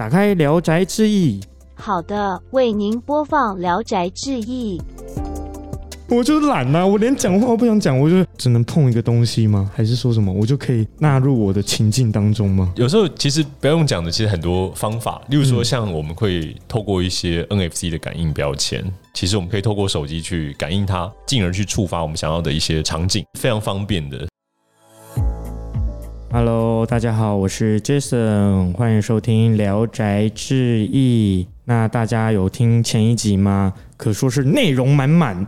[0.00, 1.38] 打开《聊斋志异》。
[1.74, 4.78] 好的，为您播放《聊斋志异》。
[6.08, 9.70] 我就懒呐，我连讲话都不想讲，我就只能碰一个东西吗？
[9.74, 12.72] 还是说什么，我就可以纳入我的情境当中吗？
[12.76, 18.82] 有时候其实不要用讲的，其实很多方法，例如说像我们会透过一些 NFC 的感应标签，
[19.12, 24.26] 其实我们可以透过手机去感应它，进而去触发我们想要的一些场景，非常方便的。
[26.32, 31.44] Hello，大家好，我是 Jason，欢迎收听《聊斋志异》。
[31.64, 33.74] 那大家有听前一集吗？
[33.96, 35.44] 可说是内容满满，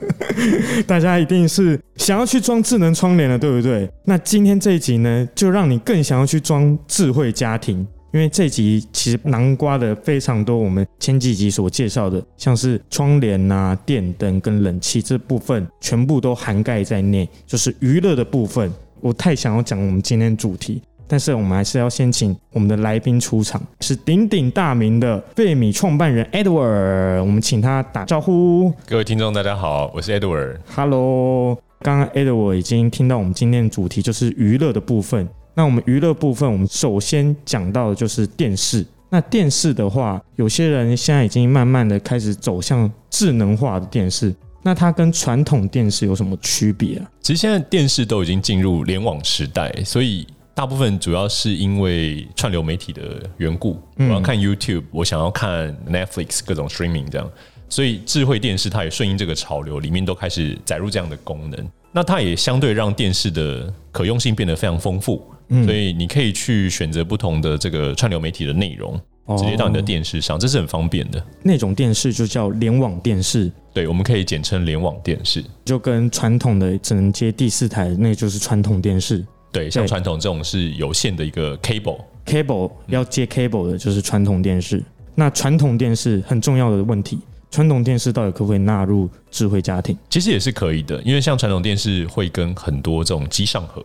[0.86, 3.90] 大家一定是想要去装智能窗帘了，对不对？
[4.04, 7.78] 那今天这一集呢，就让你更想要去装智慧家庭，
[8.12, 18.70] 因为这集其实南瓜的非常多，我们前几集所介绍的，像是窗帘啊、电灯跟冷气这部分，全部都涵盖在内，就是娱乐的部分。
[19.02, 28.72] 我太想要讲我们今天主题，但是我们还是要先请我们的来宾出场，是鼎鼎大名的费米创办人 Edward，我们请他打招呼。
[28.86, 30.58] 各位听众，大家好，我是 Edward。
[30.72, 35.28] Hello，刚刚 Edward 已经听到我们今天的主题就是娱乐的部分。
[35.54, 38.86] 那我们娱乐部分，我们首先讲到的就是电视。
[39.10, 44.32] 那电视的话，有些人现在已经慢慢的开始走向智能化的电视。
[44.62, 47.10] 那它跟传统电视有什么区别啊？
[47.20, 53.80] 其实现在电视都已经进入联网时代，所以大部分主要是因为串流媒体的缘故。
[53.96, 57.30] 我要看 YouTube，我想要看 Netflix 各种 streaming 这样，
[57.68, 61.70] 所以智慧电视它也顺应这个潮流，里面都开始载入这样的功能。
[61.90, 65.22] 那它也相对让电视的可用性变得非常丰富，
[65.64, 68.98] 所以你可以去选择不同的这个串流媒体的内容，
[69.38, 71.24] 直接到你的电视上，这是很方便的。
[71.42, 75.42] 那种电视就叫联网电视，对，我们可以简称联网电视。
[75.64, 79.24] 就跟传统的只能接第四台，那就是传统电视。
[79.52, 84.82] 对，像传统这种是有线的一个 cable，cable 要接 cable 的就是传统电视。
[85.14, 87.18] 那传统电视很重要的问题，
[87.50, 89.96] 传统电视到底可不可以纳入智慧家庭？
[90.08, 93.82] 其实也是可以的，因为像传统电视会跟很多这种机上盒，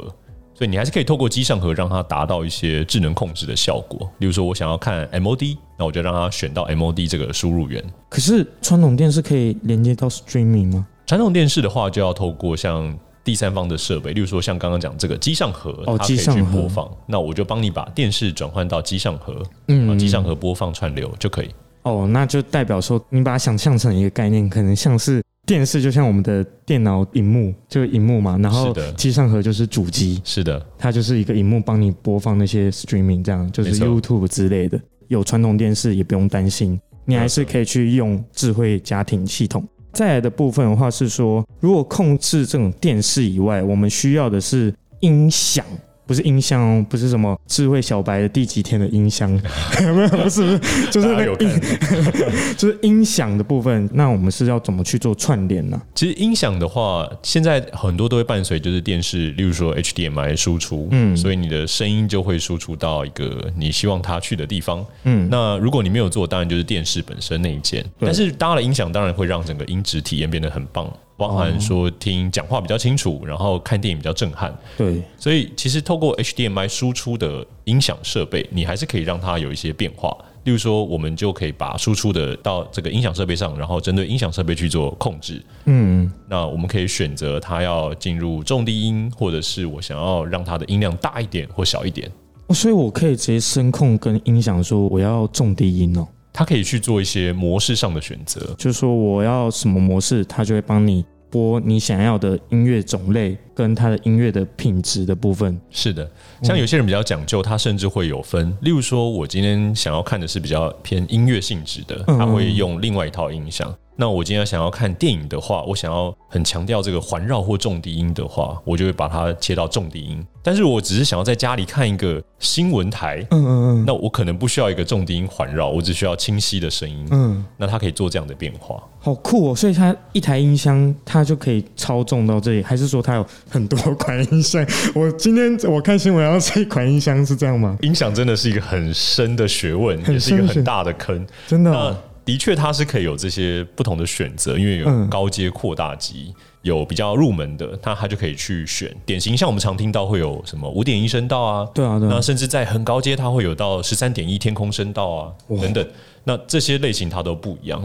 [0.57, 4.09] 所以你还是可以透过机上盒让它达到一些智能控制的效果。
[4.17, 7.83] 例如说，我想要看 MOD，那我就让它选到 MOD 这个输入源。
[8.09, 10.87] 可是传统电视可以连接到 streaming 吗？
[11.05, 16.89] 传统电视的话，就要透过像第三方的设备，例如说像刚刚讲这个机上盒，哦它可以机上盒去播放。
[17.05, 21.49] 那我就帮你把电视转换到机上盒，嗯机上盒播放串流就可以。
[21.83, 34.77] 哦，那就代表说，你把它想象成一个概念，可能像是电视，就像我们的电脑荧幕，就是荧幕嘛，然后机上盒就是主机，是的，它就是一个荧幕帮你播放那些 streaming，这样就是 YouTube 之类的。
[35.07, 39.65] 有传统电视也不用担心，你还是可以去用智慧家庭系统。
[39.93, 45.65] 再来的部分的话是说，如果控制这种电视以外，我们需要的是音响。
[46.07, 49.29] 不是音箱哦，不是什么智慧小白的第几天的音箱，
[49.79, 53.89] 没有，不是，不是， 就是 就是音响的部分。
[53.93, 55.79] 那我们是要怎么去做串联呢？
[55.93, 65.27] 其实音响的话，现在很多都会伴随就是电视，例如说 HDMI 输出，嗯，所以你的声音就会输出到一个你希望它去的地方，嗯。
[65.29, 74.55] 那如果你没有做，当然就是电视本身那一件，但是搭了音响，当然会让整个音质体验变得很棒，包含说听讲话比较清楚，然后看电影比较震撼。
[74.77, 80.15] 对，所以其实透过 HDMI 输出的音响设备，你还是可以让它有一些变化。
[80.43, 85.43] 例如说，我们就可以把输出的到这个音响设备上，然后针对音响设备去做控制。
[85.65, 92.09] 嗯，那我们可以选择它要进入重低音，或者是我想要让它的音量大一点或小一点。
[92.47, 96.07] 哦所以我可以直接声控跟音响说我要重低音哦。
[96.37, 98.53] 它可以去做一些模式上的选择。
[98.59, 105.59] 就是说我要什么模式，它就会帮你播你想要的音乐种类跟它的音乐的品质的部分。
[105.71, 106.07] 是的，
[106.43, 108.55] 像有些人比较讲究，他甚至会有分。
[108.61, 113.75] 例如说，我今天想要看的是比较偏音乐性质的，他会用另外一套音响。
[113.99, 120.23] 那我今天想要看电影的话，我想要很强调这个环绕或重低音的话，我就会把它切到重低音。
[120.43, 123.49] 但是我只是想要在家里看一个新闻台，嗯嗯
[123.81, 127.05] 嗯那我可能不需要一个重低音环绕，我只需要清晰的声音。
[127.11, 128.81] 嗯，那它可以做这样的变化。
[128.99, 129.55] 好酷哦！
[129.55, 134.65] 所以它一台音箱，它就可以操纵到这里，还是说它有很多款音箱？
[134.93, 137.77] 我今天我看新闻，然后这一款音箱是这样吗？
[137.81, 141.25] 音响真的是一个很深的学问，也是一个很大的坑。
[141.47, 141.95] 真的、哦？
[142.27, 148.93] 的确，它是可以有这些不同的选择，因为有嗯高阶扩大机，有比较入门的，那它就可以去选。
[149.05, 155.31] 典型像我们常听到会有什么五点一声道啊，对啊，对啊那，甚至在很高阶，它会有到十三点一天空声道啊
[155.61, 155.87] 等等。
[156.25, 157.81] 那这些类型它都不一样。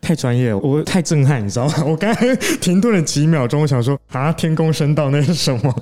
[0.00, 1.74] 太专业了，我太震撼，你知道吗？
[1.84, 5.74] 我刚才停顿了几秒钟，我想说啊，天空声道那是什么？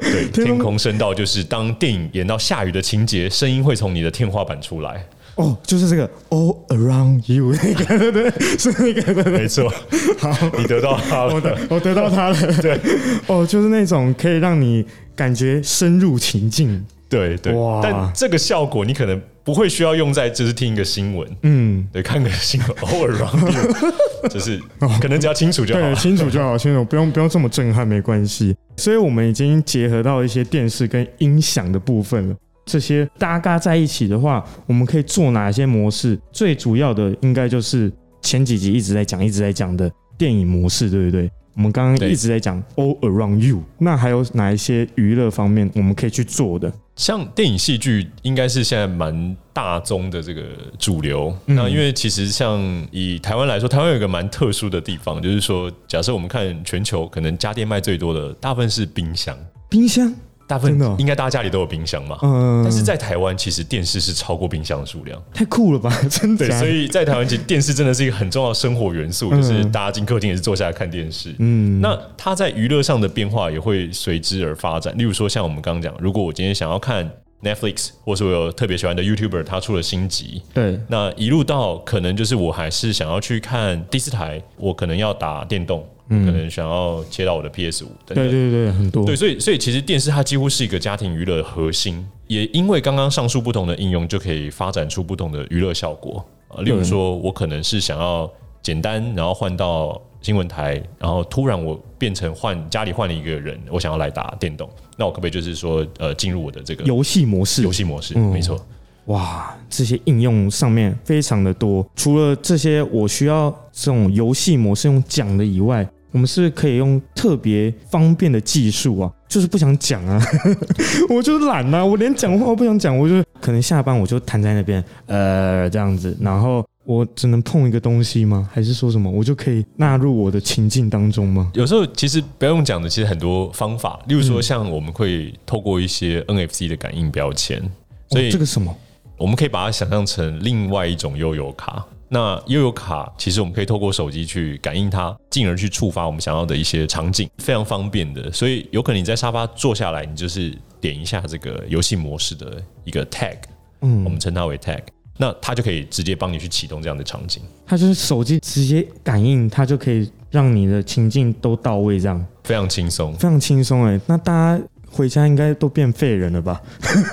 [0.00, 5.04] 对， 天空声道就是当电影演到下雨的情节，声音会从你的天花板出来。
[5.40, 9.32] 哦，就是这个 All Around You 那个，对对，是那个，对对。
[9.32, 9.72] 没错，
[10.18, 11.34] 好，你得到它了。
[11.34, 12.36] 我得我得到它了。
[12.60, 12.78] 对，
[13.26, 14.84] 哦，就是那种可以让你
[15.16, 16.84] 感觉深入情境。
[17.08, 24.60] 对对，哇但这个效果你可能不会需要用在就是听一个新闻，嗯，对，看个新闻 all around you， 就是
[25.00, 28.54] 可能只要清楚就好对，清楚就好，清楚，不用不用这么震撼，没关系。
[28.76, 32.36] 所以我们已经结合到一些电视跟音响的部分了。
[32.70, 36.16] 这些搭嘎在一起的话，我们可以做哪些模式？
[36.30, 41.28] 最主要的应该就是前几集一直在讲、一直在讲的电影模式，对不对？
[41.56, 46.72] 我们刚刚一直在讲 all around you，那还有哪一些娱乐方面我们可以去做的？
[46.94, 50.42] 像电影戏剧应该是现在蛮大宗的这个
[50.78, 51.36] 主流。
[51.46, 52.60] 嗯那因为其实像
[52.92, 59.36] 以台湾来说，台湾有一个蛮特殊的地方，就是说，假设我们看全球可能家电卖最多的，大部分是冰箱，
[59.68, 60.14] 冰箱，
[60.50, 62.18] 大部分应该大家家里都有冰箱嘛。
[62.22, 65.22] 嗯，但是在台湾，其实电视是超过冰箱的数量。
[65.32, 65.96] 太酷了吧？
[66.10, 71.32] 真的所以在台湾，其实电视真的是一个很重要的生活元素，嗯就是大家进客厅也是坐下来看电视。
[71.38, 74.92] 嗯，那它在娱乐上的变化也会随之而发展。
[74.98, 77.08] 例如说，像我们刚刚讲，如果我今天想要看
[77.42, 88.16] Netflix，或是我有特别喜欢的 YouTuber，他出了新集，对，那一路到可能就是我还是想要去看第四台，我可能要打电动，嗯可能想要切到我的 PS 五等等。
[88.16, 96.60] 对对对，很多，对，所以所以其实电视它几乎是一个家庭娱乐的核心，也因为刚刚上述不同的应用，就可以发展出不同的娱乐效果啊。
[96.62, 98.28] 例如说，我可能是想要
[98.62, 108.14] 简单，然后换到新闻台，然后突然我变成换家里换了一个人，我想要来打电动，那我可不可以就是说，呃，进入我的这个游戏模式游戏模式？
[108.16, 108.60] 嗯没错，
[109.06, 111.88] 哇，这些应用上面非常的多。
[111.96, 120.20] 除了这些我需要这种游戏模式用讲的以外，我们是可以用特别方便的技术啊，就是不想讲啊，
[121.08, 128.48] 我就懒啊，我连讲话都不想讲，我就可能下班我就瘫在那边，呃，这样子，然后我只能碰一个东西吗？
[128.52, 131.50] 还是说什么我就可以纳入我的情境当中吗？
[131.54, 137.62] 有时候其实不要用讲的，其实很多方法，例如说像我们会透过一些 NFC 的感应标签，
[138.08, 138.74] 所以哦、这个什么？
[139.16, 141.84] 我们可以把它想象成另外一种悠游卡。
[142.12, 148.30] 那悠游卡其实我们可以透过手机去感应它，进而去触发我们想要的一些场景，非常方便的。
[148.32, 153.36] 所以有可能你在沙发坐下来，你就是点一下这个游戏模式的一个 tag，
[153.82, 154.82] 嗯我们称它为 tag，
[155.16, 162.26] 那它就可以直接帮你去启动这样的场景，它就是手机直接感应，它就可以让你的情境都到位，这样。
[162.42, 166.60] 非常轻松，非常轻松哎，那大家回家应该都变废人了吧？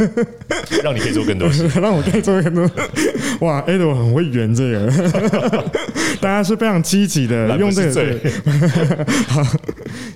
[0.84, 1.68] 让你可以做更多事。
[1.80, 2.70] 让我可以做更多。
[3.42, 4.92] 哇 a d 我很会圆这个，
[6.20, 8.20] 大家是非常积极的不用这个。
[9.28, 9.44] 好，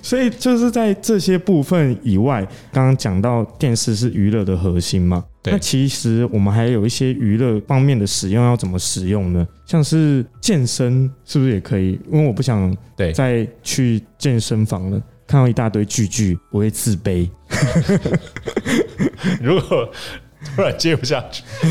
[0.02, 9.46] 所以就是在这些部分以外，刚刚讲到电视是娱乐的核心嘛，那其实我们还有一些娱乐方面的使用要怎么使用呢？
[9.66, 11.98] 像是健身是不是也可以？
[12.10, 15.00] 因为我不想对，再去健身房了。
[15.32, 17.26] 看到一大堆句句，我会自卑。
[19.40, 19.90] 如果
[20.54, 21.42] 突然接不下去，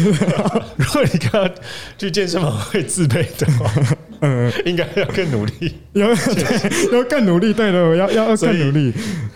[0.78, 1.48] 如果你看到
[1.96, 3.72] 去健身房会自卑的话，
[4.22, 5.76] 嗯，应该要更努力。
[5.94, 8.92] 要对要更努力，对的，要要要更努力。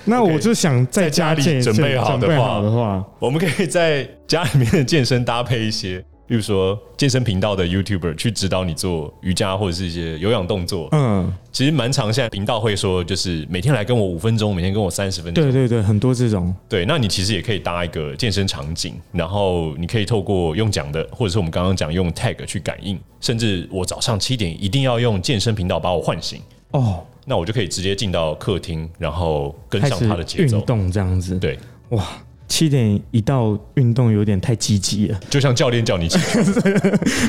[0.06, 2.28] 那我就想在家里准备好的
[2.72, 10.90] 话，我们可以在家里面的健身搭配一些，比如说健身频道的 YouTuber 去指导你做瑜伽或者是一些有氧动作。
[10.92, 15.44] 嗯，其实蛮常，现在频道会说，就是每天来跟我五分钟，每天跟我三十分钟。
[15.44, 30.58] 对对对，很多这种，对，那你其实也可以搭一个健身场景，然后你可以透过用讲的，或者是我们刚刚讲用 tag 去感应，甚至我早上七点一定要用健身频道把我唤醒，哦，那我就可以直接进到客厅，然后跟上他的节奏。
[30.58, 31.38] 运动这样子。
[31.38, 31.58] 对，
[31.90, 32.04] 哇，
[32.48, 36.44] 七点一到运动有点太积极了，就像教练叫你起床，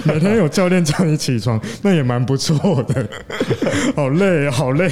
[0.05, 3.09] 每天有教练叫你起床，那也蛮不错的。
[3.97, 4.91] 好累，好累。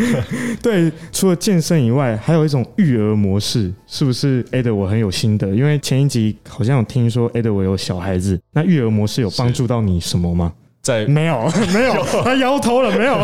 [0.62, 5.48] 对，除了健身以外，还有一种育儿模式，是不是 Ada 我很有心得？
[5.54, 10.52] 因为前一集好像有听说 Ada 我有小孩子，那育儿模式有帮助到你什么吗？
[10.80, 13.18] 在没有， 没有，他摇头了，没有。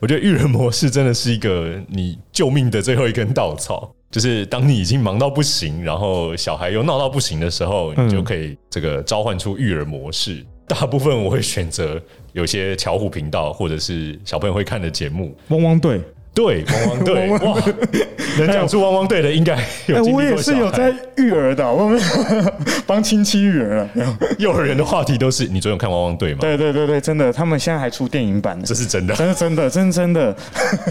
[0.00, 3.94] 我觉得育人模式真的是一个你救命的最后一根稻草。
[4.12, 10.44] 就是当你已经忙到不行，然后小孩又闹到不行的时候，你就可以这个召唤出育儿模式。
[10.68, 12.00] 大部分我会选择
[12.32, 16.00] 有些巧虎频道或者是小朋友会看的节目，汪汪队，
[16.34, 17.62] 对， 汪汪队，哇，
[18.38, 19.54] 能讲出汪汪队的应该
[19.86, 22.00] 有我也是有在育儿的，我们
[22.86, 24.18] 帮亲戚育儿了。
[24.38, 26.38] 幼儿园的话题都是你昨天有看汪汪队吗？
[26.40, 28.74] 对对对对，真的，他们现在还出电影版呢这。
[28.74, 30.34] 是真的，真的真的真真的，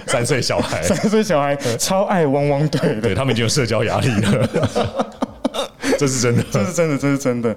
[0.05, 4.49] 三岁小孩，三岁小孩超爱汪汪队的对，他们已经有社交压力了，
[5.97, 6.43] 这是真的。
[6.51, 7.55] 这是真的，这是真的。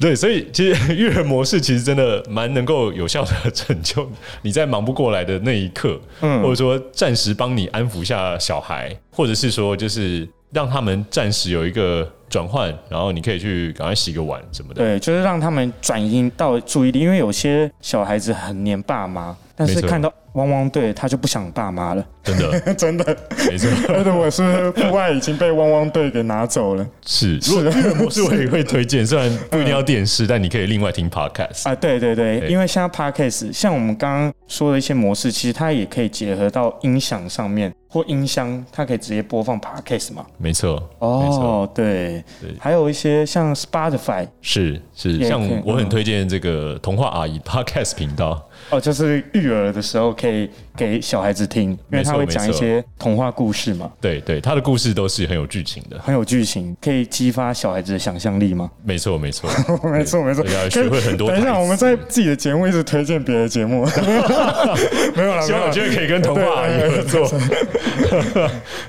[0.02, 4.10] 对，所以其实 育儿模式其实真的蛮能够有效的 拯救
[4.42, 14.82] 你在忙不过来的那一刻，嗯或者说暂时帮你安抚下小孩，或者是说就是让他们暂时有一个转换，然后你可以去赶快洗个碗什么的。
[14.82, 19.36] 对，就是让他们转移到注意力，因为有些小孩子很黏爸妈，
[19.66, 22.04] 但是看到汪汪队，他就不想爸妈了。
[22.22, 23.04] 真的， 真的，
[23.50, 26.86] 没错，而且我是父爱已经被汪汪队给拿走了。
[27.06, 27.36] 是。
[27.46, 31.68] 如果育儿模式我也 会推荐，虽然不一定要电视，但你可以另外听 podcast。
[31.68, 31.74] 啊！
[31.74, 40.24] 对对对，因为现在 podcast 像我们刚刚说的一些模式，其实它也可以结合到音响上面或音箱，它可以直接播放 podcast 嘛。
[40.38, 42.22] 没错，哦，对。
[42.40, 45.88] 对，还有一些像 Spotify 是是，像我很嗯。
[45.90, 48.40] 推荐这个童话阿姨 podcast 频道。
[48.68, 53.90] 哦，就是育儿的时候可以给小孩子听，因为他会讲一些童话故事嘛。
[54.00, 55.98] 对对，他的故事都是很有剧情的。
[56.00, 58.70] 很有剧情，可以激发小孩子的想象力吗？
[58.84, 59.48] 没错没 错，
[59.90, 63.84] 没错没错大家学会很多等一下，我们在自己的节目一直推荐别的节目，
[65.16, 67.28] 没有了，希望有机会可以跟童话阿姨合作。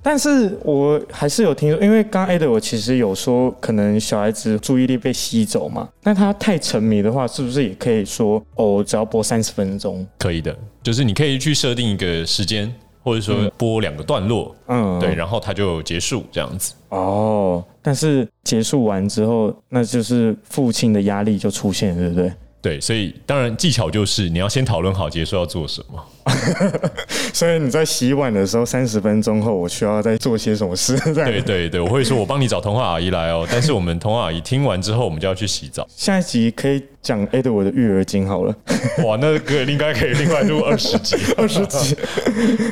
[0.03, 10.07] 但是我还是有听说，因为刚刚 Ada 我其实有说，可能小孩子注意力被吸走嘛，那他太沉迷的话，是不是也可以说，哦，只要播三十分钟？
[10.17, 16.73] 可以的，就是你可以去设定一个时间，或者说播两个段落，嗯，对，然后它就结束这样子。
[16.89, 22.31] 哦，但是结束完之后，那就是父亲的压力就出现，对不对？
[22.61, 26.05] 对，所以当然技巧就是你要先讨论好结束要做什么。
[27.33, 30.95] 所以你在洗碗的时候，三十分钟后，我需要再做些什么事？
[31.15, 35.87] 对对对，我会说我帮你找童话阿姨来哦，但是我们童话阿姨听完之后，我们就要去洗澡。
[35.89, 38.55] 下一集可以讲 Ada 我的育儿经好了，
[39.03, 41.15] 哇，那个应该可以另外录二十集。
[41.35, 41.97] 二十集。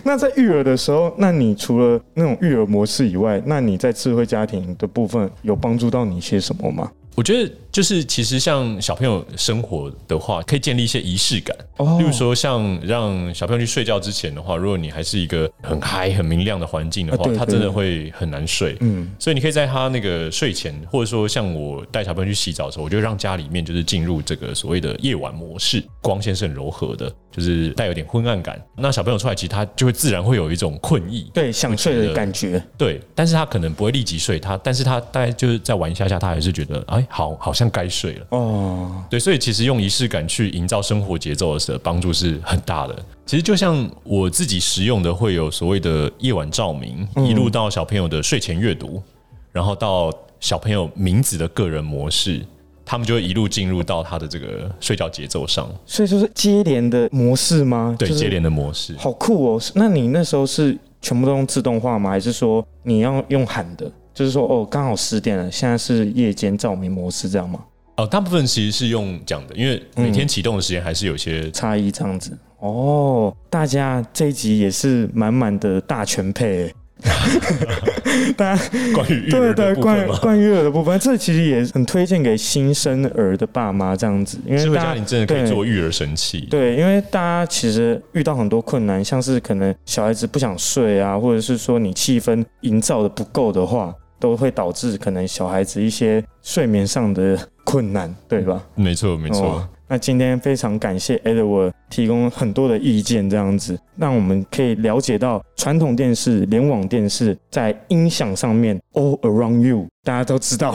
[0.04, 6.92] 那在育儿的时候，那你除了那种育儿模式以外，那你在智慧家庭的部分有帮助到你些什么吗？
[7.16, 11.56] 我觉得就是其实像小朋友生活的话，可以建立一些仪式感。
[11.78, 18.76] 哦例如说，像让小朋友去睡觉之前的话，如果你还是一个很嗨、很明亮的环境的话，他真的会很难睡。
[18.82, 28.62] 嗯，所以你可以在他那个睡前，或者说像我带小朋友去洗澡的时候，我就让家里面就是进入这个所谓的夜晚模式，光线是很柔和的，就是带有点昏暗感。
[28.76, 32.62] 那小朋友出来，其实他就会自然会有一种困意，对，想睡的感觉。
[32.78, 38.28] 对，但是他可能不会立即睡，他但是他大概就是再玩一下下，他还是觉得哎，好，好像该睡了。
[38.30, 42.96] 哦，对，所以其实用仪式感去营造生活节奏的时候，帮助是很大的。
[43.26, 49.04] 其实就像我自己使用的，会有所谓的夜晚照明，一路到小朋友的睡前阅读，
[49.52, 52.42] 然后到小朋友名字的个人模式，
[52.86, 57.96] 他们就会一路进入到他的这个睡觉节奏上，所以就是接连的模式吗？
[58.00, 58.96] 对，就是接连的模式。
[58.98, 59.62] 好酷哦！
[59.76, 62.10] 那你那时候是全部都用自动化吗？
[62.10, 63.92] 还是说你要用喊的？
[64.20, 67.58] 就是说哦，刚好十点了，现在是夜间照明模式，这样吗？
[67.96, 73.34] 哦，大部分其实是用讲的，因为每天启动的时间还是有些差异这样子哦。
[73.50, 76.74] 大家这一集也是满满的大全配欸，
[78.36, 78.62] 大家
[78.94, 80.18] 关于育对对，部分嘛。
[80.18, 86.46] 关于关于育儿的部分，这其实也很推荐给新生儿的爸妈这样子，因为大家家庭真的可以做育儿神器。
[86.50, 98.64] 对，因为大家其实遇到很多困难，像是可能小孩子不想睡啊，或者是说你气氛营造的不够的话，都会导致可能小孩子一些睡眠上的困难，对吧？
[98.76, 99.46] 没错，没错。
[99.54, 110.72] 哦那今天非常感谢 Edward 提供很多的意见，这样子让我们可以了解到传统电视、联网电视在音响上面 all around you，大家都知道，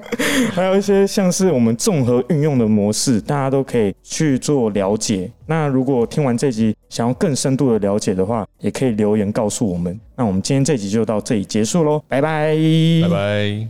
[0.52, 5.30] 还有一些像是我们综合运用的模式，大家都可以去做了解。
[5.46, 9.98] 那如果听完这集想要更深度的了解的话，也可以留言告诉我们。
[10.14, 12.54] 那我们今天这集就到这里结束喽，拜拜，
[13.02, 13.66] 拜拜。